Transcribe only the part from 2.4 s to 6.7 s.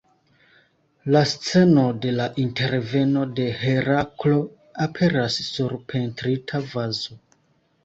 interveno de Heraklo aperas sur pentrita